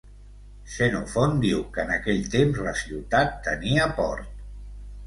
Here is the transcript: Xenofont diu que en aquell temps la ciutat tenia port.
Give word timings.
Xenofont 0.75 1.35
diu 1.43 1.61
que 1.77 1.83
en 1.85 1.93
aquell 1.99 2.27
temps 2.37 2.65
la 2.69 2.75
ciutat 2.83 3.39
tenia 3.51 3.89
port. 4.01 4.35